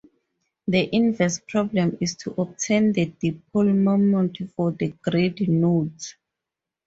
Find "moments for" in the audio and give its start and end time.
3.77-4.71